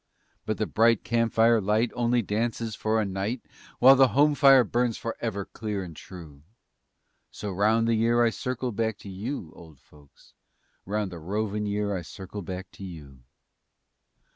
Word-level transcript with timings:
But 0.47 0.57
the 0.57 0.65
bright 0.65 1.03
campfire 1.03 1.61
light 1.61 1.91
only 1.93 2.23
dances 2.23 2.73
for 2.73 2.99
a 2.99 3.05
night, 3.05 3.43
While 3.77 3.95
the 3.95 4.07
home 4.17 4.33
fire 4.33 4.63
burns 4.63 4.97
forever 4.97 5.45
clear 5.45 5.83
and 5.83 5.95
true, 5.95 6.41
So 7.29 7.51
'round 7.51 7.87
the 7.87 7.93
year 7.93 8.23
I 8.25 8.31
circle 8.31 8.71
back 8.71 8.97
to 9.01 9.09
you, 9.09 9.51
Old 9.53 9.77
folks, 9.79 10.33
'Round 10.87 11.11
the 11.11 11.19
rovin' 11.19 11.67
year 11.67 11.95
I 11.95 12.01
circle 12.01 12.41
back 12.41 12.71
to 12.71 12.83
you. 12.83 13.19